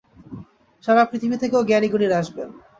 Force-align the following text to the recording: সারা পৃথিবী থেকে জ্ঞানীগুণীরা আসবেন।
সারা 0.83 1.03
পৃথিবী 1.05 1.35
থেকে 1.37 1.55
জ্ঞানীগুণীরা 1.69 2.15
আসবেন। 2.21 2.47